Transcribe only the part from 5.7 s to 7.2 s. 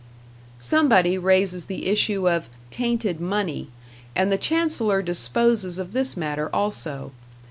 of this matter also.